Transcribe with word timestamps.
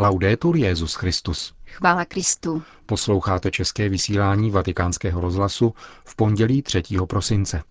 Laudetur 0.00 0.56
Jezus 0.56 0.94
Christus. 0.94 1.52
Chvála 1.66 2.04
Kristu. 2.04 2.62
Posloucháte 2.86 3.50
české 3.50 3.88
vysílání 3.88 4.50
Vatikánského 4.50 5.20
rozhlasu 5.20 5.74
v 6.04 6.16
pondělí 6.16 6.62
3. 6.62 6.82
prosince. 7.06 7.62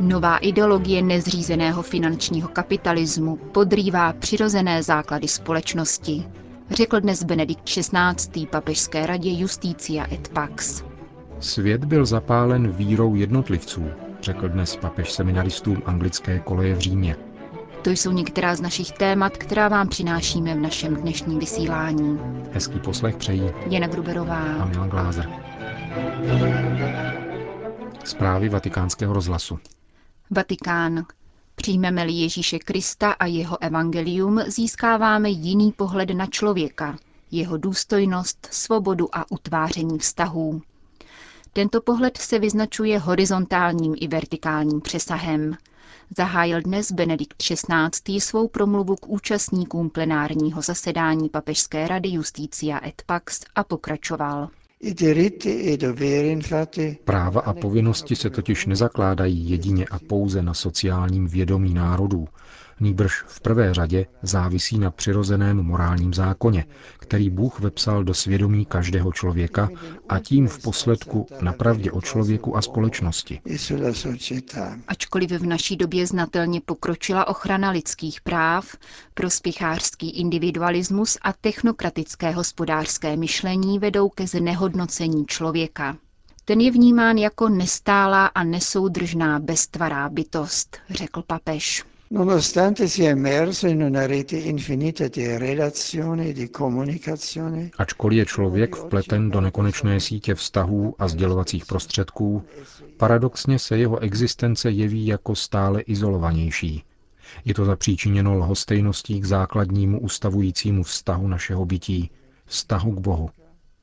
Nová 0.00 0.36
ideologie 0.36 1.02
nezřízeného 1.02 1.82
finančního 1.82 2.48
kapitalismu 2.48 3.36
podrývá 3.36 4.12
přirozené 4.12 4.82
základy 4.82 5.28
společnosti, 5.28 6.24
řekl 6.70 7.00
dnes 7.00 7.22
Benedikt 7.24 7.64
XVI. 7.64 8.46
papežské 8.46 9.06
radě 9.06 9.30
Justícia 9.30 10.06
et 10.14 10.28
Pax. 10.28 10.82
Svět 11.40 11.84
byl 11.84 12.06
zapálen 12.06 12.72
vírou 12.72 13.14
jednotlivců, 13.14 13.86
řekl 14.22 14.48
dnes 14.48 14.76
papež 14.76 15.12
seminaristům 15.12 15.82
anglické 15.86 16.38
koleje 16.38 16.74
v 16.74 16.78
Římě. 16.78 17.16
To 17.82 17.90
jsou 17.90 18.12
některá 18.12 18.54
z 18.56 18.60
našich 18.60 18.92
témat, 18.92 19.36
která 19.36 19.68
vám 19.68 19.88
přinášíme 19.88 20.54
v 20.54 20.60
našem 20.60 20.96
dnešním 20.96 21.38
vysílání. 21.38 22.20
Hezký 22.52 22.78
poslech 22.78 23.16
přejí 23.16 23.50
Jana 23.70 23.86
Gruberová 23.86 24.42
a 24.42 24.64
Milan 24.64 24.88
Glázer. 24.88 25.28
Zprávy 28.04 28.48
vatikánského 28.48 29.12
rozhlasu. 29.14 29.58
Vatikán. 30.30 31.04
Přijmeme-li 31.58 32.12
Ježíše 32.12 32.58
Krista 32.58 33.12
a 33.12 33.26
jeho 33.26 33.62
evangelium, 33.62 34.40
získáváme 34.46 35.30
jiný 35.30 35.72
pohled 35.72 36.10
na 36.10 36.26
člověka, 36.26 36.98
jeho 37.30 37.56
důstojnost, 37.56 38.48
svobodu 38.50 39.16
a 39.16 39.30
utváření 39.30 39.98
vztahů. 39.98 40.62
Tento 41.52 41.80
pohled 41.80 42.16
se 42.16 42.38
vyznačuje 42.38 42.98
horizontálním 42.98 43.94
i 43.98 44.08
vertikálním 44.08 44.80
přesahem. 44.80 45.56
Zahájil 46.16 46.62
dnes 46.62 46.92
Benedikt 46.92 47.42
XVI. 47.42 48.20
svou 48.20 48.48
promluvu 48.48 48.96
k 48.96 49.08
účastníkům 49.08 49.90
plenárního 49.90 50.62
zasedání 50.62 51.28
Papežské 51.28 51.88
rady 51.88 52.08
Justícia 52.08 52.86
et 52.86 53.02
Pax 53.06 53.40
a 53.54 53.64
pokračoval. 53.64 54.48
Práva 57.04 57.40
a 57.40 57.52
povinnosti 57.52 58.16
se 58.16 58.30
totiž 58.30 58.66
nezakládají 58.66 59.50
jedině 59.50 59.86
a 59.90 59.98
pouze 59.98 60.42
na 60.42 60.54
sociálním 60.54 61.26
vědomí 61.28 61.74
národů, 61.74 62.28
nýbrž 62.80 63.22
v 63.26 63.40
prvé 63.40 63.74
řadě 63.74 64.06
závisí 64.22 64.78
na 64.78 64.90
přirozeném 64.90 65.62
morálním 65.62 66.14
zákoně, 66.14 66.64
který 66.98 67.30
Bůh 67.30 67.60
vepsal 67.60 68.04
do 68.04 68.14
svědomí 68.14 68.66
každého 68.66 69.12
člověka 69.12 69.68
a 70.08 70.18
tím 70.18 70.48
v 70.48 70.62
posledku 70.62 71.26
na 71.40 71.52
pravdě 71.52 71.92
o 71.92 72.00
člověku 72.00 72.56
a 72.56 72.62
společnosti. 72.62 73.40
Ačkoliv 74.88 75.30
v 75.30 75.46
naší 75.46 75.76
době 75.76 76.06
znatelně 76.06 76.60
pokročila 76.60 77.28
ochrana 77.28 77.70
lidských 77.70 78.20
práv, 78.20 78.76
prospěchářský 79.14 80.10
individualismus 80.10 81.18
a 81.22 81.32
technokratické 81.32 82.30
hospodářské 82.30 83.16
myšlení 83.16 83.78
vedou 83.78 84.08
ke 84.08 84.26
znehodnocení 84.26 85.26
člověka. 85.26 85.96
Ten 86.44 86.60
je 86.60 86.70
vnímán 86.70 87.16
jako 87.18 87.48
nestálá 87.48 88.26
a 88.26 88.44
nesoudržná 88.44 89.38
beztvará 89.38 90.08
bytost, 90.08 90.76
řekl 90.90 91.22
papež. 91.26 91.84
Nonostante 92.10 92.88
sia 92.88 93.10
immerso 93.10 93.66
in 93.66 93.82
una 93.82 94.06
rete 94.06 94.36
infinita 94.36 95.08
di 95.08 95.36
relazioni, 95.36 96.32
di 96.32 96.50
comunicazione, 96.50 97.70
Ačkoliv 97.76 98.18
je 98.18 98.26
člověk 98.26 98.76
vpleten 98.76 99.30
do 99.30 99.40
nekonečné 99.40 100.00
sítě 100.00 100.34
vztahů 100.34 100.94
a 100.98 101.08
sdělovacích 101.08 101.66
prostředků, 101.66 102.42
paradoxně 102.96 103.58
se 103.58 103.78
jeho 103.78 103.98
existence 103.98 104.70
jeví 104.70 105.06
jako 105.06 105.34
stále 105.34 105.80
izolovanější. 105.80 106.84
Je 107.44 107.54
to 107.54 107.64
zapříčiněno 107.64 108.34
lhostejností 108.34 109.20
k 109.20 109.24
základnímu 109.24 110.00
ustavujícímu 110.00 110.82
vztahu 110.82 111.28
našeho 111.28 111.64
bytí, 111.64 112.10
vztahu 112.44 112.92
k 112.92 112.98
Bohu. 112.98 113.30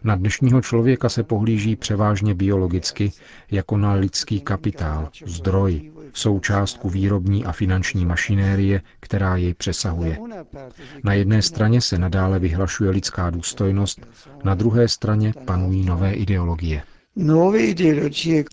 Na 0.04 0.16
dnešního 0.16 0.62
člověka 0.62 1.10
se 1.10 1.24
pohlíží 1.24 1.76
převážně 1.76 2.34
biologicky 2.34 3.12
jako 3.52 3.78
na 3.78 3.94
lidský 3.94 4.42
kapitál, 4.42 5.10
zdroj, 5.26 5.92
součástku 6.18 6.90
výrobní 6.90 7.46
a 7.46 7.52
finanční 7.52 8.06
mašinérie, 8.06 8.82
která 9.00 9.36
jej 9.38 9.54
přesahuje. 9.54 10.18
Na 11.04 11.14
jedné 11.14 11.42
straně 11.42 11.82
se 11.82 11.98
nadále 11.98 12.40
vyhlašuje 12.40 12.90
lidská 12.90 13.30
důstojnost, 13.30 14.06
na 14.44 14.56
druhé 14.56 14.88
straně 14.88 15.34
panují 15.46 15.86
nové 15.86 16.14
ideologie. 16.14 16.84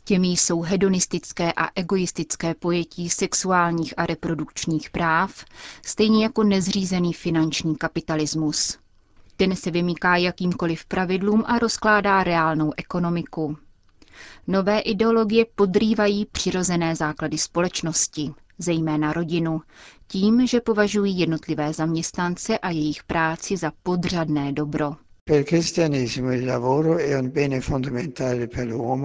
Těmi 0.04 0.28
jsou 0.28 0.60
hedonistické 0.60 1.52
a 1.52 1.68
egoistické 1.74 2.54
pojetí 2.54 3.10
sexuálních 3.10 3.94
a 3.96 4.06
reprodukčních 4.06 4.90
práv, 4.90 5.44
stejně 5.86 6.22
jako 6.22 6.44
nezřízený 6.44 7.12
finanční 7.12 7.76
kapitalismus. 7.76 8.78
Ten 9.36 9.56
se 9.56 9.70
vymýká 9.70 10.16
jakýmkoliv 10.16 10.84
pravidlům 10.84 11.44
a 11.46 11.58
rozkládá 11.58 12.24
reálnou 12.24 12.72
ekonomiku. 12.76 13.56
Nové 14.46 14.80
ideologie 14.80 15.46
podrývají 15.54 16.26
přirozené 16.32 16.96
základy 16.96 17.38
společnosti, 17.38 18.30
zejména 18.58 19.12
rodinu, 19.12 19.60
tím, 20.08 20.46
že 20.46 20.60
považují 20.60 21.18
jednotlivé 21.18 21.72
zaměstnance 21.72 22.58
a 22.58 22.70
jejich 22.70 23.04
práci 23.04 23.56
za 23.56 23.72
podřadné 23.82 24.52
dobro. 24.52 24.94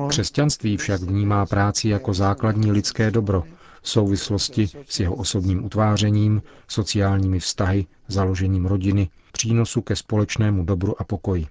Křesťanství 0.10 0.78
však 0.78 1.02
vnímá 1.02 1.46
práci 1.46 1.90
jako 1.90 2.14
základní 2.14 2.72
lidské 2.72 3.12
dobro 3.12 3.44
v 3.82 3.90
souvislosti 3.90 4.70
s 4.88 5.00
jeho 5.00 5.16
osobním 5.16 5.66
utvářením, 5.66 6.42
sociálními 6.68 7.40
vztahy, 7.40 7.86
založením 8.08 8.66
rodiny, 8.66 9.10
přínosu 9.32 9.82
ke 9.82 9.96
společnému 9.96 10.64
dobru 10.66 11.02
a 11.02 11.04
pokoji. 11.04 11.46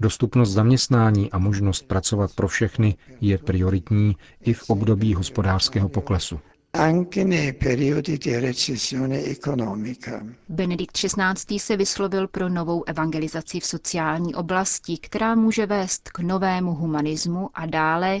Dostupnost 0.00 0.50
zaměstnání 0.50 1.30
a 1.30 1.38
možnost 1.38 1.82
pracovat 1.88 2.30
pro 2.34 2.48
všechny 2.48 2.96
je 3.20 3.38
prioritní 3.38 4.16
i 4.40 4.52
v 4.52 4.70
období 4.70 5.14
hospodářského 5.14 5.88
poklesu. 5.88 6.40
Benedikt 10.48 10.92
XVI. 10.98 11.58
se 11.58 11.76
vyslovil 11.76 12.28
pro 12.28 12.48
novou 12.48 12.84
evangelizaci 12.86 13.60
v 13.60 13.64
sociální 13.66 14.34
oblasti, 14.34 14.98
která 14.98 15.34
může 15.34 15.66
vést 15.66 16.08
k 16.10 16.18
novému 16.18 16.74
humanismu 16.74 17.50
a 17.54 17.66
dále 17.66 18.20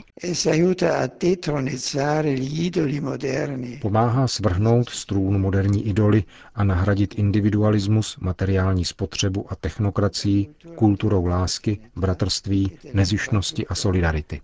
Pomáhá 3.80 4.28
svrhnout 4.28 4.88
z 4.90 5.06
trůnu 5.06 5.38
moderní 5.38 5.86
idoly 5.88 6.24
a 6.54 6.64
nahradit 6.64 7.14
individualismus, 7.18 8.16
materiální 8.20 8.84
spotřebu 8.84 9.46
a 9.52 9.56
technokracii 9.56 10.54
kulturou 10.74 11.26
lásky, 11.26 11.78
bratrství, 11.96 12.78
nezištnosti 12.94 13.66
a 13.66 13.74
solidarity. 13.74 14.40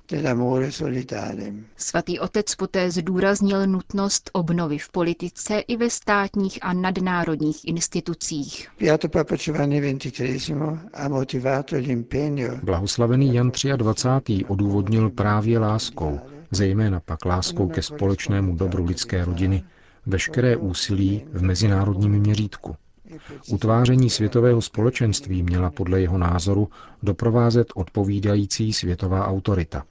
Svatý 1.76 2.18
otec 2.20 2.54
poté 2.54 2.90
zdůraznil 2.90 3.66
nutnost 3.66 3.97
obnovy 4.32 4.78
v 4.78 4.88
politice 4.88 5.58
i 5.58 5.76
ve 5.76 5.90
státních 5.90 6.58
a 6.62 6.72
nadnárodních 6.72 7.68
institucích. 7.68 8.68
Blahoslavený 12.62 13.34
Jan 13.34 13.50
23. 13.76 14.44
odůvodnil 14.44 15.10
právě 15.10 15.58
láskou, 15.58 16.20
zejména 16.50 17.00
pak 17.00 17.24
láskou 17.24 17.68
ke 17.68 17.82
společnému 17.82 18.56
dobru 18.56 18.84
lidské 18.84 19.24
rodiny, 19.24 19.62
veškeré 20.06 20.56
úsilí 20.56 21.24
v 21.32 21.42
mezinárodním 21.42 22.12
měřítku. 22.12 22.76
Utváření 23.50 24.10
světového 24.10 24.62
společenství 24.62 25.42
měla 25.42 25.70
podle 25.70 26.00
jeho 26.00 26.18
názoru 26.18 26.68
doprovázet 27.02 27.66
odpovídající 27.74 28.72
světová 28.72 29.26
autorita. 29.26 29.84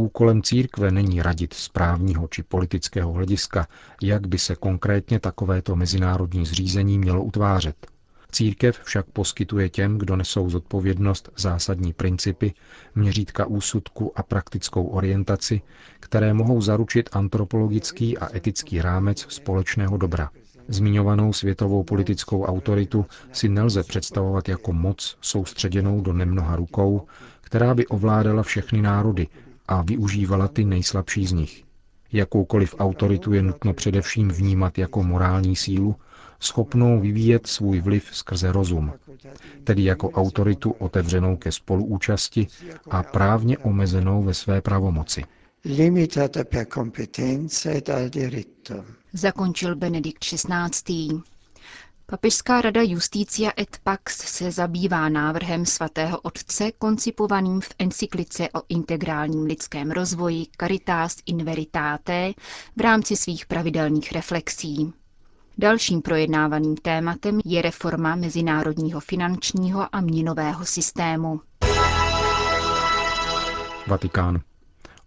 Úkolem 0.00 0.42
církve 0.42 0.90
není 0.90 1.22
radit 1.22 1.54
z 1.54 1.68
právního 1.68 2.28
či 2.28 2.42
politického 2.42 3.12
hlediska, 3.12 3.66
jak 4.02 4.26
by 4.26 4.38
se 4.38 4.56
konkrétně 4.56 5.20
takovéto 5.20 5.76
mezinárodní 5.76 6.46
zřízení 6.46 6.98
mělo 6.98 7.22
utvářet. 7.22 7.86
Církev 8.32 8.80
však 8.84 9.06
poskytuje 9.06 9.68
těm, 9.68 9.98
kdo 9.98 10.16
nesou 10.16 10.50
zodpovědnost, 10.50 11.28
zásadní 11.36 11.92
principy, 11.92 12.54
měřítka 12.94 13.46
úsudku 13.46 14.12
a 14.16 14.22
praktickou 14.22 14.84
orientaci, 14.84 15.60
které 16.00 16.34
mohou 16.34 16.60
zaručit 16.60 17.08
antropologický 17.12 18.18
a 18.18 18.36
etický 18.36 18.82
rámec 18.82 19.26
společného 19.28 19.96
dobra. 19.96 20.30
Zmiňovanou 20.68 21.32
světovou 21.32 21.82
politickou 21.82 22.44
autoritu 22.44 23.06
si 23.32 23.48
nelze 23.48 23.82
představovat 23.82 24.48
jako 24.48 24.72
moc 24.72 25.18
soustředěnou 25.20 26.00
do 26.00 26.12
nemnoha 26.12 26.56
rukou, 26.56 27.06
která 27.40 27.74
by 27.74 27.86
ovládala 27.86 28.42
všechny 28.42 28.82
národy 28.82 29.26
a 29.70 29.82
využívala 29.82 30.48
ty 30.48 30.64
nejslabší 30.64 31.26
z 31.26 31.32
nich. 31.32 31.64
Jakoukoliv 32.12 32.74
autoritu 32.78 33.32
je 33.32 33.42
nutno 33.42 33.74
především 33.74 34.28
vnímat 34.28 34.78
jako 34.78 35.02
morální 35.02 35.56
sílu, 35.56 35.96
schopnou 36.40 37.00
vyvíjet 37.00 37.46
svůj 37.46 37.80
vliv 37.80 38.08
skrze 38.12 38.52
rozum, 38.52 38.92
tedy 39.64 39.84
jako 39.84 40.10
autoritu 40.10 40.70
otevřenou 40.70 41.36
ke 41.36 41.52
spoluúčasti 41.52 42.46
a 42.90 43.02
právně 43.02 43.58
omezenou 43.58 44.22
ve 44.22 44.34
své 44.34 44.60
pravomoci. 44.60 45.24
Zakončil 49.12 49.76
Benedikt 49.76 50.24
XVI. 50.24 51.20
Papežská 52.10 52.60
rada 52.60 52.82
Justícia 52.82 53.52
et 53.58 53.78
Pax 53.84 54.16
se 54.16 54.50
zabývá 54.52 55.08
návrhem 55.08 55.66
svatého 55.66 56.20
otce 56.20 56.72
koncipovaným 56.72 57.60
v 57.60 57.68
encyklice 57.78 58.48
o 58.54 58.62
integrálním 58.68 59.44
lidském 59.44 59.90
rozvoji 59.90 60.46
Caritas 60.60 61.16
in 61.26 61.44
Veritate 61.44 62.32
v 62.76 62.80
rámci 62.80 63.16
svých 63.16 63.46
pravidelných 63.46 64.12
reflexí. 64.12 64.92
Dalším 65.58 66.02
projednávaným 66.02 66.76
tématem 66.76 67.40
je 67.44 67.62
reforma 67.62 68.16
mezinárodního 68.16 69.00
finančního 69.00 69.94
a 69.96 70.00
měnového 70.00 70.64
systému. 70.66 71.40
Vatikán. 73.86 74.40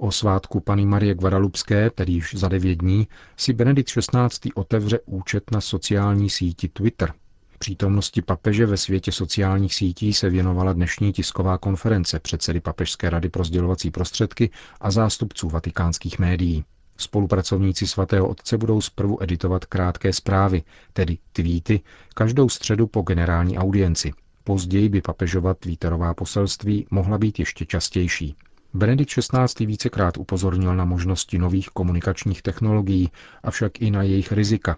O 0.04 0.12
svátku 0.12 0.60
Pany 0.60 0.86
Marie 0.86 1.16
Guadalupské, 1.16 1.90
tedy 1.90 2.12
již 2.12 2.36
za 2.36 2.48
devět 2.48 2.76
dní, 2.76 3.08
si 3.38 3.54
Benedikt 3.54 3.90
XVI. 3.90 4.52
otevře 4.56 5.00
účet 5.06 5.52
na 5.52 5.62
sociální 5.62 6.30
síti 6.30 6.68
Twitter. 6.68 7.14
Přítomnosti 7.60 8.22
papeže 8.22 8.66
ve 8.66 8.78
světě 8.78 9.12
sociálních 9.12 9.76
sítí 9.76 10.14
se 10.14 10.30
věnovala 10.30 10.74
dnešní 10.74 11.14
tisková 11.14 11.58
konference 11.58 12.20
předsedy 12.20 12.60
Papežské 12.60 13.10
rady 13.10 13.30
pro 13.30 13.44
sdělovací 13.44 13.92
prostředky 13.92 14.50
a 14.82 14.92
zástupců 14.92 15.50
vatikánských 15.50 16.20
médií. 16.20 16.64
Spolupracovníci 16.98 17.88
svatého 17.88 18.28
otce 18.28 18.58
budou 18.58 18.82
zprvu 18.82 19.24
editovat 19.24 19.66
krátké 19.66 20.14
zprávy, 20.14 20.64
tedy 20.94 21.18
tweety, 21.34 21.82
každou 22.16 22.50
středu 22.50 22.88
po 22.88 23.02
generální 23.02 23.58
audienci. 23.58 24.12
Později 24.44 24.90
by 24.90 25.02
papežova 25.02 25.54
twitterová 25.54 26.14
poselství 26.14 26.88
mohla 26.92 27.18
být 27.18 27.40
ještě 27.40 27.66
častější. 27.66 28.36
Benedikt 28.76 29.12
XVI. 29.12 29.66
vícekrát 29.66 30.18
upozornil 30.18 30.76
na 30.76 30.86
možnosti 30.86 31.38
nových 31.38 31.70
komunikačních 31.70 32.42
technologií, 32.42 33.12
avšak 33.44 33.82
i 33.82 33.92
na 33.92 34.04
jejich 34.04 34.32
rizika. 34.32 34.78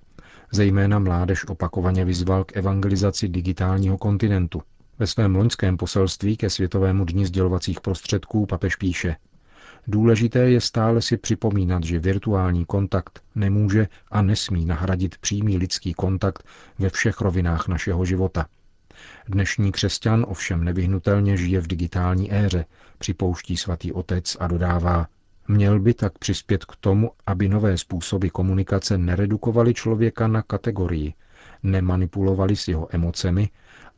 Zejména 0.51 0.99
mládež 0.99 1.47
opakovaně 1.47 2.05
vyzval 2.05 2.43
k 2.43 2.57
evangelizaci 2.57 3.27
digitálního 3.27 3.97
kontinentu. 3.97 4.61
Ve 4.99 5.07
svém 5.07 5.35
loňském 5.35 5.77
poselství 5.77 6.37
ke 6.37 6.49
Světovému 6.49 7.05
dni 7.05 7.25
sdělovacích 7.25 7.81
prostředků 7.81 8.45
papež 8.45 8.75
píše 8.75 9.15
Důležité 9.87 10.39
je 10.39 10.61
stále 10.61 11.01
si 11.01 11.17
připomínat, 11.17 11.83
že 11.83 11.99
virtuální 11.99 12.65
kontakt 12.65 13.23
nemůže 13.35 13.87
a 14.11 14.21
nesmí 14.21 14.65
nahradit 14.65 15.17
přímý 15.17 15.57
lidský 15.57 15.93
kontakt 15.93 16.43
ve 16.79 16.89
všech 16.89 17.21
rovinách 17.21 17.67
našeho 17.67 18.05
života. 18.05 18.45
Dnešní 19.27 19.71
křesťan 19.71 20.25
ovšem 20.27 20.63
nevyhnutelně 20.63 21.37
žije 21.37 21.61
v 21.61 21.67
digitální 21.67 22.33
éře, 22.33 22.65
připouští 22.97 23.57
svatý 23.57 23.91
otec 23.91 24.37
a 24.39 24.47
dodává, 24.47 25.07
měl 25.47 25.79
by 25.79 25.93
tak 25.93 26.17
přispět 26.17 26.65
k 26.65 26.75
tomu, 26.75 27.11
aby 27.25 27.49
nové 27.49 27.77
způsoby 27.77 28.27
komunikace 28.27 28.97
neredukovaly 28.97 29.73
člověka 29.73 30.27
na 30.27 30.41
kategorii, 30.41 31.13
nemanipulovali 31.63 32.55
s 32.55 32.67
jeho 32.67 32.87
emocemi 32.95 33.49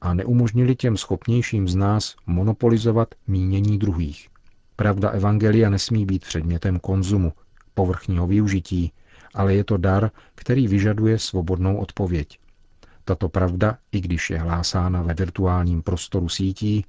a 0.01 0.13
neumožnili 0.13 0.75
těm 0.75 0.97
schopnějším 0.97 1.67
z 1.67 1.75
nás 1.75 2.15
monopolizovat 2.25 3.15
mínění 3.27 3.77
druhých. 3.77 4.27
Pravda 4.75 5.09
Evangelia 5.09 5.69
nesmí 5.69 6.05
být 6.05 6.25
předmětem 6.25 6.79
konzumu, 6.79 7.33
povrchního 7.73 8.27
využití, 8.27 8.91
ale 9.33 9.55
je 9.55 9.63
to 9.63 9.77
dar, 9.77 10.11
který 10.35 10.67
vyžaduje 10.67 11.19
svobodnou 11.19 11.77
odpověď. 11.77 12.39
Tato 13.07 13.29
pravda, 13.29 13.77
i 13.91 14.01
když 14.01 14.29
je 14.29 14.39
hlásána 14.39 15.01
ve 15.01 15.13
virtuálním 15.13 15.81
prostoru 15.83 16.29
sítí, 16.29 16.85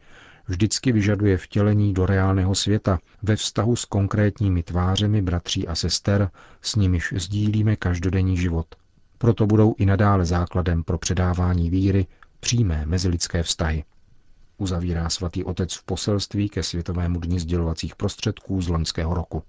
vždycky 0.48 0.92
vyžaduje 0.92 1.36
vtělení 1.36 1.94
do 1.94 2.06
reálného 2.06 2.54
světa 2.54 2.98
ve 3.22 3.36
vztahu 3.36 3.76
s 3.76 3.84
konkrétními 3.84 4.62
tvářemi 4.62 5.22
bratří 5.22 5.68
a 5.68 5.74
sester, 5.74 6.30
s 6.62 6.76
nimiž 6.76 7.14
sdílíme 7.16 7.76
každodenní 7.76 8.36
život. 8.36 8.66
Proto 9.18 9.46
budou 9.46 9.74
i 9.78 9.86
nadále 9.86 10.24
základem 10.24 10.84
pro 10.84 10.98
předávání 10.98 11.70
víry 11.70 12.06
přímé 12.40 12.86
mezilidské 12.86 13.42
vztahy. 13.42 13.84
Uzavírá 14.56 15.10
svatý 15.10 15.44
otec 15.44 15.74
v 15.74 15.84
poselství 15.84 16.48
ke 16.48 16.62
Světovému 16.62 17.20
dni 17.20 17.40
sdělovacích 17.40 17.96
prostředků 17.96 18.62
z 18.62 18.68
loňského 18.68 19.14
roku. 19.14 19.42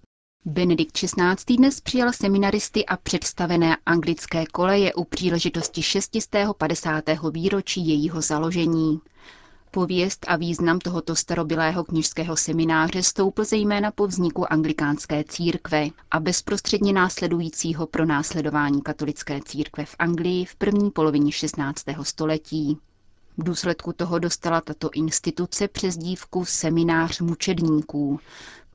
Benedikt 0.46 0.92
XVI. 0.98 1.56
dnes 1.58 1.82
přijal 1.82 2.14
seminaristy 2.14 2.86
a 2.86 2.98
představené 2.98 3.78
anglické 3.86 4.46
koleje 4.46 4.94
u 4.94 5.04
příležitosti 5.04 5.82
650. 5.84 7.04
výročí 7.32 7.88
jejího 7.88 8.22
založení. 8.22 9.00
Pověst 9.72 10.26
a 10.30 10.36
význam 10.36 10.80
tohoto 10.80 11.16
starobilého 11.16 11.84
knižského 11.84 12.38
semináře 12.38 13.04
stoupl 13.04 13.44
zejména 13.44 13.92
po 13.92 14.08
vzniku 14.08 14.54
anglikánské 14.54 15.24
církve 15.24 15.88
a 16.12 16.20
bezprostředně 16.20 16.94
následujícího 16.94 17.88
pro 17.88 18.06
následování 18.06 18.82
katolické 18.82 19.40
církve 19.46 19.86
v 19.86 19.96
Anglii 20.00 20.46
v 20.46 20.56
první 20.56 20.92
polovině 20.92 21.32
16. 21.32 21.84
století. 22.04 22.78
V 23.38 23.44
důsledku 23.44 23.94
toho 23.94 24.20
dostala 24.20 24.62
tato 24.62 24.90
instituce 24.94 25.68
přezdívku 25.68 26.46
Seminář 26.46 27.20
mučedníků, 27.22 28.20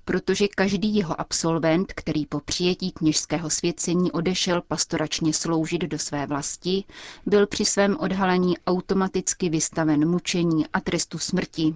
protože 0.05 0.49
každý 0.49 0.95
jeho 0.97 1.21
absolvent, 1.21 1.93
který 1.93 2.27
po 2.27 2.41
přijetí 2.41 2.93
kněžského 2.93 3.51
svěcení 3.51 4.13
odešel 4.13 4.63
pastoračně 4.69 5.33
sloužit 5.33 5.83
do 5.83 5.99
své 5.99 6.27
vlasti, 6.27 6.85
byl 7.27 7.47
při 7.47 7.65
svém 7.65 7.97
odhalení 8.01 8.59
automaticky 8.67 9.49
vystaven 9.49 10.09
mučení 10.11 10.67
a 10.73 10.81
trestu 10.81 11.19
smrti. 11.19 11.75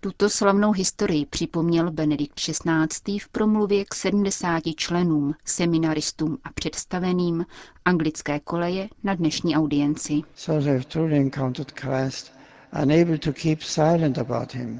Tuto 0.00 0.30
slavnou 0.30 0.72
historii 0.72 1.26
připomněl 1.26 1.90
Benedikt 1.90 2.34
XVI. 2.34 3.18
v 3.18 3.28
promluvě 3.28 3.84
k 3.84 3.94
70 3.94 4.62
členům, 4.76 5.34
seminaristům 5.44 6.38
a 6.44 6.52
představeným 6.52 7.46
anglické 7.84 8.40
koleje 8.40 8.88
na 9.04 9.14
dnešní 9.14 9.56
audienci. 9.56 10.22
So 10.34 10.60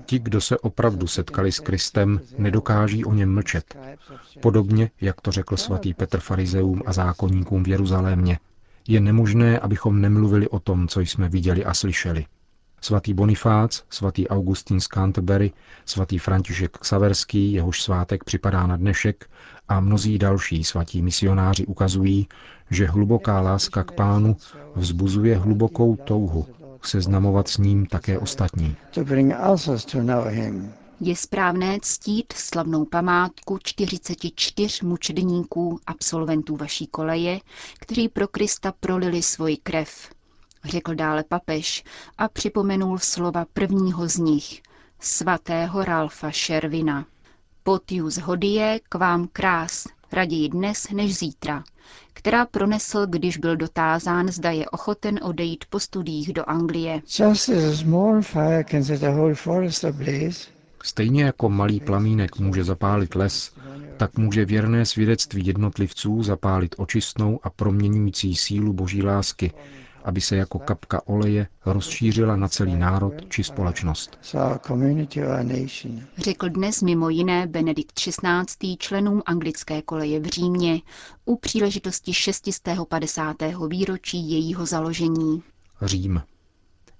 Ti, 0.06 0.18
kdo 0.18 0.40
se 0.40 0.58
opravdu 0.58 1.06
setkali 1.06 1.52
s 1.52 1.60
Kristem, 1.60 2.20
nedokáží 2.38 3.04
o 3.04 3.14
něm 3.14 3.34
mlčet. 3.34 3.76
Podobně, 4.40 4.90
jak 5.00 5.20
to 5.20 5.32
řekl 5.32 5.56
svatý 5.56 5.94
Petr 5.94 6.20
farizeům 6.20 6.82
a 6.86 6.92
zákonníkům 6.92 7.64
v 7.64 7.68
Jeruzalémě. 7.68 8.38
Je 8.88 9.00
nemožné, 9.00 9.58
abychom 9.58 10.00
nemluvili 10.00 10.48
o 10.48 10.58
tom, 10.58 10.88
co 10.88 11.00
jsme 11.00 11.28
viděli 11.28 11.64
a 11.64 11.74
slyšeli. 11.74 12.26
Svatý 12.80 13.14
Bonifác, 13.14 13.82
svatý 13.90 14.28
Augustín 14.28 14.80
z 14.80 14.86
Canterbury, 14.86 15.52
svatý 15.86 16.18
František 16.18 16.78
Xaverský, 16.78 17.52
jehož 17.52 17.82
svátek 17.82 18.24
připadá 18.24 18.66
na 18.66 18.76
dnešek, 18.76 19.30
a 19.68 19.80
mnozí 19.80 20.18
další 20.18 20.64
svatí 20.64 21.02
misionáři 21.02 21.66
ukazují, 21.66 22.28
že 22.70 22.86
hluboká 22.86 23.40
láska 23.40 23.84
k 23.84 23.92
pánu 23.92 24.36
vzbuzuje 24.76 25.36
hlubokou 25.36 25.96
touhu 25.96 26.46
seznamovat 26.86 27.48
s 27.48 27.58
ním 27.58 27.86
také 27.86 28.18
ostatní. 28.18 28.76
Je 31.00 31.16
správné 31.16 31.78
ctít 31.82 32.32
slavnou 32.32 32.84
památku 32.84 33.58
44 33.62 34.86
mučedníků, 34.86 35.80
absolventů 35.86 36.56
vaší 36.56 36.86
koleje, 36.86 37.40
kteří 37.80 38.08
pro 38.08 38.28
Krista 38.28 38.72
prolili 38.80 39.22
svoji 39.22 39.56
krev, 39.56 40.08
řekl 40.64 40.94
dále 40.94 41.24
papež 41.24 41.84
a 42.18 42.28
připomenul 42.28 42.98
slova 42.98 43.46
prvního 43.52 44.08
z 44.08 44.16
nich, 44.16 44.62
svatého 45.00 45.84
Ralfa 45.84 46.30
Šervina. 46.30 47.06
Potius 47.62 48.16
hodie 48.16 48.80
k 48.88 48.94
vám 48.94 49.28
krás, 49.32 49.86
raději 50.12 50.48
dnes 50.48 50.90
než 50.90 51.18
zítra, 51.18 51.64
která 52.20 52.46
pronesl, 52.46 53.06
když 53.06 53.36
byl 53.36 53.56
dotázán, 53.56 54.28
zda 54.28 54.50
je 54.50 54.68
ochoten 54.68 55.18
odejít 55.22 55.64
po 55.70 55.80
studiích 55.80 56.32
do 56.32 56.48
Anglie. 56.50 57.02
Stejně 60.82 61.24
jako 61.24 61.48
malý 61.48 61.80
plamínek 61.80 62.38
může 62.38 62.64
zapálit 62.64 63.14
les, 63.14 63.52
tak 63.96 64.18
může 64.18 64.44
věrné 64.44 64.86
svědectví 64.86 65.46
jednotlivců 65.46 66.22
zapálit 66.22 66.74
očistnou 66.78 67.40
a 67.42 67.50
proměňující 67.50 68.36
sílu 68.36 68.72
boží 68.72 69.02
lásky, 69.02 69.52
aby 70.04 70.20
se 70.20 70.36
jako 70.36 70.58
kapka 70.58 71.06
oleje 71.06 71.46
rozšířila 71.66 72.36
na 72.36 72.48
celý 72.48 72.76
národ 72.76 73.14
či 73.28 73.44
společnost. 73.44 74.18
Řekl 76.18 76.48
dnes 76.48 76.82
mimo 76.82 77.08
jiné 77.08 77.46
Benedikt 77.46 77.92
XVI. 77.92 78.76
členům 78.78 79.22
anglické 79.26 79.82
koleje 79.82 80.20
v 80.20 80.26
Římě 80.26 80.80
u 81.24 81.36
příležitosti 81.36 82.14
650. 82.14 83.36
výročí 83.68 84.30
jejího 84.30 84.66
založení. 84.66 85.42
Řím. 85.82 86.22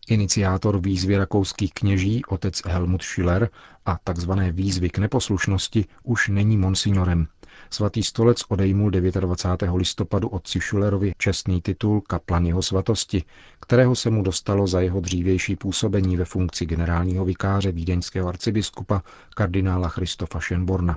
Iniciátor 0.09 0.81
výzvy 0.81 1.17
rakouských 1.17 1.75
kněží, 1.75 2.25
otec 2.25 2.63
Helmut 2.67 3.03
Schiller, 3.03 3.51
a 3.87 3.99
tzv. 4.13 4.31
výzvy 4.53 4.91
k 4.91 4.99
neposlušnosti 4.99 5.85
už 6.03 6.29
není 6.29 6.57
monsignorem. 6.57 7.27
Svatý 7.73 8.03
stolec 8.03 8.43
odejmul 8.49 8.91
29. 8.91 9.75
listopadu 9.77 10.29
otci 10.29 10.61
Schillerovi 10.61 11.13
čestný 11.19 11.61
titul 11.63 12.01
kaplan 12.01 12.47
jeho 12.47 12.63
svatosti, 12.63 13.25
kterého 13.61 13.97
se 13.97 14.11
mu 14.11 14.23
dostalo 14.23 14.67
za 14.67 14.81
jeho 14.81 15.01
dřívější 15.01 15.57
působení 15.57 16.17
ve 16.17 16.25
funkci 16.25 16.67
generálního 16.67 17.25
vikáře 17.25 17.73
vídeňského 17.73 18.29
arcibiskupa 18.29 19.03
kardinála 19.35 19.89
Christofa 19.89 20.39
Schönborna. 20.39 20.97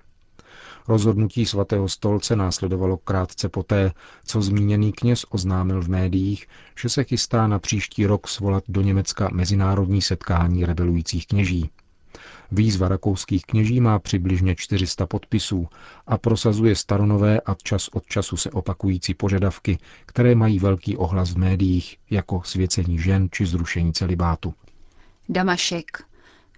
Rozhodnutí 0.87 1.45
svatého 1.45 1.89
stolce 1.89 2.35
následovalo 2.35 2.97
krátce 2.97 3.49
poté, 3.49 3.91
co 4.25 4.41
zmíněný 4.41 4.91
kněz 4.91 5.25
oznámil 5.29 5.81
v 5.81 5.89
médiích, 5.89 6.47
že 6.79 6.89
se 6.89 7.03
chystá 7.03 7.47
na 7.47 7.59
příští 7.59 8.05
rok 8.05 8.27
svolat 8.27 8.63
do 8.67 8.81
Německa 8.81 9.29
mezinárodní 9.33 10.01
setkání 10.01 10.65
rebelujících 10.65 11.27
kněží. 11.27 11.69
Výzva 12.51 12.87
rakouských 12.87 13.45
kněží 13.45 13.81
má 13.81 13.99
přibližně 13.99 14.55
400 14.55 15.07
podpisů 15.07 15.67
a 16.07 16.17
prosazuje 16.17 16.75
staronové 16.75 17.41
a 17.41 17.55
čas 17.63 17.87
od 17.87 18.05
času 18.05 18.37
se 18.37 18.51
opakující 18.51 19.13
požadavky, 19.13 19.77
které 20.05 20.35
mají 20.35 20.59
velký 20.59 20.97
ohlas 20.97 21.29
v 21.33 21.37
médiích, 21.37 21.97
jako 22.09 22.41
svěcení 22.45 22.99
žen 22.99 23.27
či 23.31 23.45
zrušení 23.45 23.93
celibátu. 23.93 24.53
Damašek. 25.29 25.85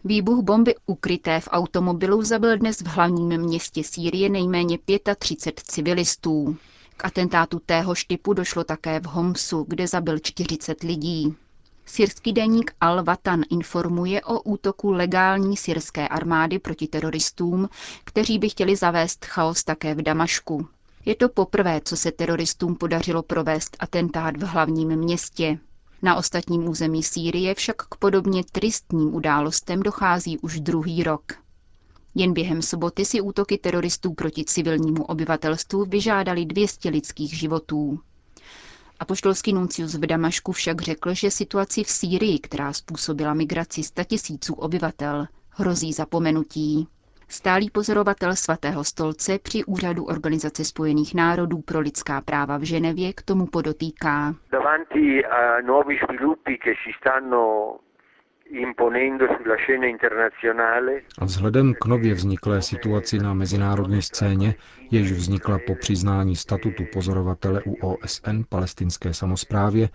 Výbuch 0.03 0.43
bomby 0.43 0.75
ukryté 0.85 1.39
v 1.39 1.49
automobilu 1.51 2.23
zabil 2.23 2.57
dnes 2.57 2.81
v 2.81 2.87
hlavním 2.87 3.37
městě 3.37 3.83
Sýrie 3.83 4.29
nejméně 4.29 4.77
35 5.17 5.59
civilistů. 5.59 6.57
K 6.97 7.05
atentátu 7.05 7.61
téhož 7.65 8.03
typu 8.03 8.33
došlo 8.33 8.63
také 8.63 8.99
v 8.99 9.05
Homsu, 9.05 9.65
kde 9.67 9.87
zabil 9.87 10.19
40 10.19 10.83
lidí. 10.83 11.35
Syrský 11.85 12.33
deník 12.33 12.71
Al-Watan 12.81 13.43
informuje 13.49 14.21
o 14.21 14.41
útoku 14.41 14.91
legální 14.91 15.57
syrské 15.57 16.07
armády 16.07 16.59
proti 16.59 16.87
teroristům, 16.87 17.69
kteří 18.03 18.39
by 18.39 18.49
chtěli 18.49 18.75
zavést 18.75 19.25
chaos 19.25 19.63
také 19.63 19.95
v 19.95 20.01
Damašku. 20.01 20.67
Je 21.05 21.15
to 21.15 21.29
poprvé, 21.29 21.81
co 21.83 21.97
se 21.97 22.11
teroristům 22.11 22.75
podařilo 22.75 23.23
provést 23.23 23.77
atentát 23.79 24.37
v 24.37 24.41
hlavním 24.43 24.95
městě. 24.95 25.59
Na 26.01 26.15
ostatním 26.15 26.69
území 26.69 27.03
Sýrie 27.03 27.55
však 27.55 27.75
k 27.75 27.95
podobně 27.95 28.43
tristním 28.51 29.15
událostem 29.15 29.83
dochází 29.83 30.37
už 30.37 30.59
druhý 30.59 31.03
rok. 31.03 31.23
Jen 32.15 32.33
během 32.33 32.61
soboty 32.61 33.05
si 33.05 33.21
útoky 33.21 33.57
teroristů 33.57 34.13
proti 34.13 34.45
civilnímu 34.45 35.03
obyvatelstvu 35.03 35.85
vyžádali 35.85 36.45
200 36.45 36.89
lidských 36.89 37.37
životů. 37.37 37.99
Apoštolský 38.99 39.53
nuncius 39.53 39.95
v 39.95 40.05
Damašku 40.05 40.51
však 40.51 40.81
řekl, 40.81 41.13
že 41.13 41.31
situaci 41.31 41.83
v 41.83 41.89
Sýrii, 41.89 42.39
která 42.39 42.73
způsobila 42.73 43.33
migraci 43.33 43.83
statisíců 43.83 44.53
obyvatel, 44.53 45.25
hrozí 45.49 45.93
zapomenutí. 45.93 46.87
Stálý 47.27 47.69
pozorovatel 47.69 48.35
svatého 48.35 48.83
stolce 48.83 49.39
při 49.39 49.63
úřadu 49.63 50.03
Organizace 50.03 50.65
spojených 50.65 51.15
národů 51.15 51.61
pro 51.61 51.79
lidská 51.79 52.21
práva 52.21 52.57
v 52.57 52.63
Ženevě 52.63 53.13
k 53.13 53.21
tomu 53.21 53.45
podotýká. 53.45 54.35
A 61.19 61.25
vzhledem 61.25 61.73
k 61.81 61.85
nově 61.85 62.13
vzniklé 62.13 62.61
situaci 62.61 63.19
na 63.19 63.33
mezinárodní 63.33 64.01
scéně, 64.01 64.55
jež 64.91 65.11
vznikla 65.11 65.59
po 65.67 65.75
přiznání 65.75 66.35
statutu 66.35 66.83
pozorovatele 66.93 67.61
u 67.65 67.87
OSN 67.87 68.41
palestinské 68.49 69.13
samozprávě, 69.13 69.89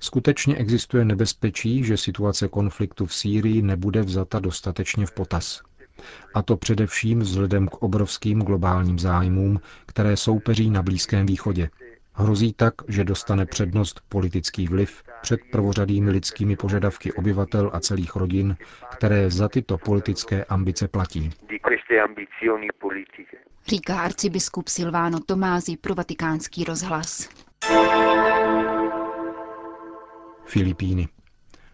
skutečně 0.00 0.56
existuje 0.56 1.04
nebezpečí, 1.04 1.84
že 1.84 1.96
situace 1.96 2.48
konfliktu 2.48 3.06
v 3.06 3.14
Sýrii 3.14 3.62
nebude 3.62 4.02
vzata 4.02 4.38
dostatečně 4.38 5.06
v 5.06 5.12
potaz. 5.12 5.62
A 6.34 6.42
to 6.42 6.56
především 6.56 7.20
vzhledem 7.20 7.68
k 7.68 7.82
obrovským 7.82 8.42
globálním 8.42 8.98
zájmům, 8.98 9.60
které 9.86 10.16
soupeří 10.16 10.70
na 10.70 10.82
Blízkém 10.82 11.26
východě. 11.26 11.70
Hrozí 12.16 12.52
tak, 12.52 12.74
že 12.88 13.04
dostane 13.04 13.46
přednost 13.46 14.00
politický 14.08 14.68
vliv 14.68 15.02
před 15.22 15.40
prvořadými 15.52 16.10
lidskými 16.10 16.56
požadavky 16.56 17.12
obyvatel 17.12 17.70
a 17.72 17.80
celých 17.80 18.16
rodin, 18.16 18.56
které 18.96 19.30
za 19.30 19.48
tyto 19.48 19.78
politické 19.78 20.44
ambice 20.44 20.88
platí. 20.88 21.30
Říká 23.66 24.00
arcibiskup 24.00 24.68
Silvano 24.68 25.20
Tomázi 25.20 25.76
pro 25.76 25.94
vatikánský 25.94 26.64
rozhlas. 26.64 27.28
Filipíny. 30.44 31.08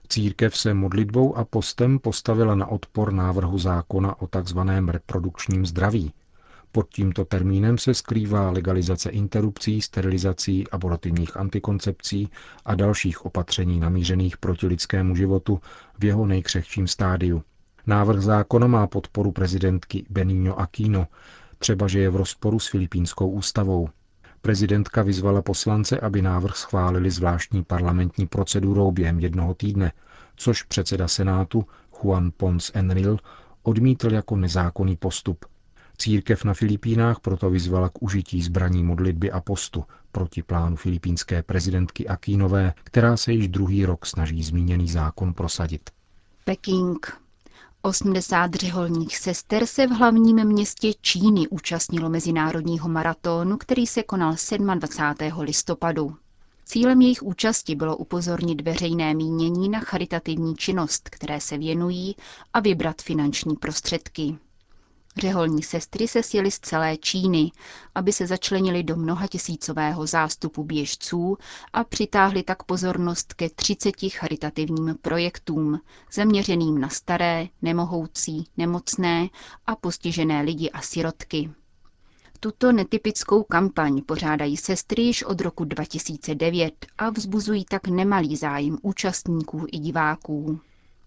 Církev 0.08 0.56
se 0.56 0.74
modlitbou 0.74 1.36
a 1.36 1.44
postem 1.44 1.98
postavila 1.98 2.54
na 2.54 2.66
odpor 2.66 3.12
návrhu 3.12 3.58
zákona 3.58 4.20
o 4.20 4.26
tzv. 4.26 4.58
reprodukčním 4.88 5.66
zdraví. 5.66 6.12
Pod 6.72 6.88
tímto 6.88 7.24
termínem 7.24 7.78
se 7.78 7.94
skrývá 7.94 8.50
legalizace 8.50 9.10
interrupcí, 9.10 9.82
sterilizací, 9.82 10.68
abortivních 10.68 11.36
antikoncepcí 11.36 12.30
a 12.64 12.74
dalších 12.74 13.26
opatření 13.26 13.80
namířených 13.80 14.36
proti 14.36 14.66
lidskému 14.66 15.16
životu 15.16 15.60
v 15.98 16.04
jeho 16.04 16.26
nejkřehčím 16.26 16.86
stádiu. 16.86 17.42
Návrh 17.86 18.22
zákona 18.22 18.66
má 18.66 18.86
podporu 18.86 19.32
prezidentky 19.32 20.06
Benigno 20.10 20.60
Aquino, 20.60 21.06
třeba 21.58 21.88
že 21.88 22.00
je 22.00 22.10
v 22.10 22.16
rozporu 22.16 22.58
s 22.58 22.70
filipínskou 22.70 23.30
ústavou. 23.30 23.88
Prezidentka 24.42 25.02
vyzvala 25.02 25.42
poslance, 25.42 26.00
aby 26.00 26.22
návrh 26.22 26.56
schválili 26.56 27.10
zvláštní 27.10 27.64
parlamentní 27.64 28.26
procedurou 28.26 28.92
během 28.92 29.20
jednoho 29.20 29.54
týdne, 29.54 29.92
což 30.36 30.62
předseda 30.62 31.08
Senátu 31.08 31.64
Juan 32.02 32.30
Pons 32.36 32.70
Enril 32.74 33.18
odmítl 33.62 34.12
jako 34.12 34.36
nezákonný 34.36 34.96
postup. 34.96 35.44
Církev 36.00 36.44
na 36.44 36.54
Filipínách 36.54 37.20
proto 37.20 37.50
vyzvala 37.50 37.88
k 37.88 38.02
užití 38.02 38.42
zbraní 38.42 38.84
modlitby 38.84 39.32
a 39.32 39.40
postu 39.40 39.84
proti 40.12 40.42
plánu 40.42 40.76
filipínské 40.76 41.42
prezidentky 41.42 42.08
Akínové, 42.08 42.74
která 42.84 43.16
se 43.16 43.32
již 43.32 43.48
druhý 43.48 43.84
rok 43.86 44.06
snaží 44.06 44.42
zmíněný 44.42 44.88
zákon 44.88 45.34
prosadit. 45.34 45.90
Peking. 46.44 47.12
80 47.82 48.54
řeholních 48.54 49.18
sester 49.18 49.66
se 49.66 49.86
v 49.86 49.90
hlavním 49.90 50.44
městě 50.44 50.92
Číny 51.00 51.48
účastnilo 51.48 52.10
mezinárodního 52.10 52.88
maratonu, 52.88 53.56
který 53.56 53.86
se 53.86 54.02
konal 54.02 54.34
27. 54.78 55.40
listopadu. 55.40 56.16
Cílem 56.64 57.00
jejich 57.00 57.22
účasti 57.22 57.74
bylo 57.74 57.96
upozornit 57.96 58.60
veřejné 58.60 59.14
mínění 59.14 59.68
na 59.68 59.80
charitativní 59.80 60.54
činnost, 60.56 61.08
které 61.08 61.40
se 61.40 61.58
věnují, 61.58 62.16
a 62.52 62.60
vybrat 62.60 63.02
finanční 63.02 63.56
prostředky. 63.56 64.38
Řeholní 65.20 65.62
sestry 65.62 66.08
se 66.08 66.22
sjeli 66.22 66.50
z 66.50 66.58
celé 66.58 66.96
Číny, 66.96 67.52
aby 67.94 68.12
se 68.12 68.26
začlenili 68.26 68.82
do 68.82 68.96
mnohatisícového 68.96 70.06
zástupu 70.06 70.64
běžců 70.64 71.36
a 71.72 71.84
přitáhli 71.84 72.42
tak 72.42 72.62
pozornost 72.62 73.34
ke 73.34 73.50
30 73.50 73.94
charitativním 74.12 74.96
projektům, 75.02 75.80
zaměřeným 76.12 76.80
na 76.80 76.88
staré, 76.88 77.46
nemohoucí, 77.62 78.44
nemocné 78.56 79.28
a 79.66 79.76
postižené 79.76 80.42
lidi 80.42 80.70
a 80.70 80.80
sirotky. 80.82 81.50
Tuto 82.40 82.72
netypickou 82.72 83.42
kampaň 83.42 84.02
pořádají 84.06 84.56
sestry 84.56 85.02
již 85.02 85.22
od 85.22 85.40
roku 85.40 85.64
2009 85.64 86.86
a 86.98 87.10
vzbuzují 87.10 87.64
tak 87.64 87.88
nemalý 87.88 88.36
zájem 88.36 88.78
účastníků 88.82 89.66
i 89.72 89.78
diváků. 89.78 90.60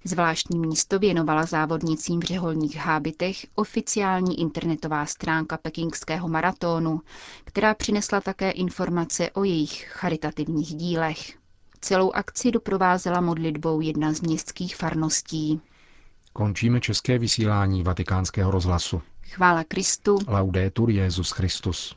Zvláštní 0.05 0.59
místo 0.59 0.99
věnovala 0.99 1.45
závodnicím 1.45 2.19
v 2.19 2.23
řeholních 2.23 2.75
hábitech 2.75 3.45
oficiální 3.55 4.39
internetová 4.39 5.05
stránka 5.05 5.57
pekingského 5.57 6.27
maratonu, 6.27 7.01
která 7.43 7.73
přinesla 7.73 8.21
také 8.21 8.51
informace 8.51 9.31
o 9.31 9.43
jejich 9.43 9.85
charitativních 9.89 10.75
dílech. 10.75 11.37
Celou 11.81 12.11
akci 12.11 12.51
doprovázela 12.51 13.21
modlitbou 13.21 13.81
jedna 13.81 14.13
z 14.13 14.21
městských 14.21 14.75
farností. 14.75 15.61
Končíme 16.33 16.79
české 16.79 17.17
vysílání 17.19 17.83
vatikánského 17.83 18.51
rozhlasu. 18.51 19.01
Chvála 19.29 19.63
Kristu. 19.63 20.17
Laudetur 20.27 20.89
Jezus 20.89 21.31
Christus. 21.31 21.95